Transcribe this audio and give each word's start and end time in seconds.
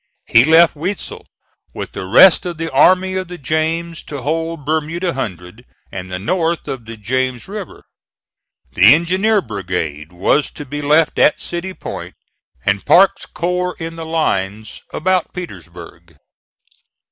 He 0.25 0.43
left 0.45 0.75
Weitzel 0.75 1.27
with 1.75 1.91
the 1.91 2.07
rest 2.07 2.47
of 2.47 2.57
the 2.57 2.71
Army 2.73 3.13
of 3.17 3.27
the 3.27 3.37
James 3.37 4.01
to 4.05 4.23
hold 4.23 4.65
Bermuda 4.65 5.13
Hundred 5.13 5.63
and 5.91 6.09
the 6.09 6.17
north 6.17 6.67
of 6.67 6.85
the 6.87 6.97
James 6.97 7.47
River. 7.47 7.83
The 8.71 8.95
engineer 8.95 9.43
brigade 9.43 10.11
was 10.11 10.49
to 10.53 10.65
be 10.65 10.81
left 10.81 11.19
at 11.19 11.39
City 11.39 11.75
Point, 11.75 12.15
and 12.65 12.83
Parke's 12.83 13.27
corps 13.27 13.75
in 13.77 13.95
the 13.95 14.05
lines 14.07 14.81
about 14.91 15.35
Petersburg. 15.35 16.17